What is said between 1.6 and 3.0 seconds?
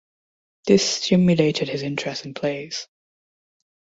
his interest in plays.